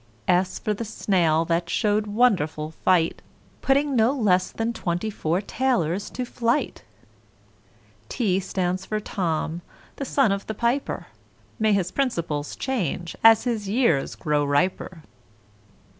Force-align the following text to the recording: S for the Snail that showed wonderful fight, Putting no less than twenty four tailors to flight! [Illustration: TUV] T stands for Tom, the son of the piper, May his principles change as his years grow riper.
S 0.27 0.57
for 0.57 0.73
the 0.73 0.83
Snail 0.83 1.45
that 1.45 1.69
showed 1.69 2.07
wonderful 2.07 2.71
fight, 2.71 3.21
Putting 3.61 3.95
no 3.95 4.11
less 4.13 4.49
than 4.49 4.73
twenty 4.73 5.11
four 5.11 5.41
tailors 5.41 6.09
to 6.09 6.25
flight! 6.25 6.83
[Illustration: 6.89 8.05
TUV] 8.09 8.09
T 8.09 8.39
stands 8.39 8.85
for 8.87 8.99
Tom, 8.99 9.61
the 9.97 10.05
son 10.05 10.31
of 10.31 10.47
the 10.47 10.55
piper, 10.55 11.05
May 11.59 11.73
his 11.73 11.91
principles 11.91 12.55
change 12.55 13.15
as 13.23 13.43
his 13.43 13.69
years 13.69 14.15
grow 14.15 14.43
riper. 14.43 15.03